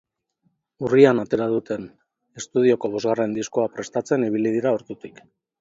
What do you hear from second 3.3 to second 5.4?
diskoa prestatzen ibili dira ordutik.